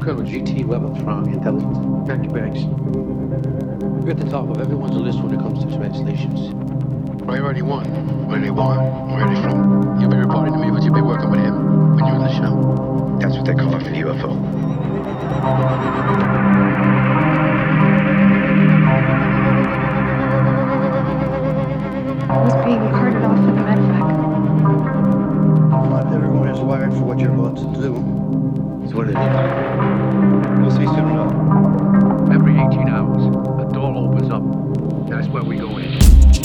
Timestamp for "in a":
23.38-23.62